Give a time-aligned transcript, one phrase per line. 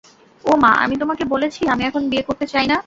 [0.45, 2.77] ও মা, আমি তোমাকে বলেছি, আমি এখন বিয়ে করতে চাই না।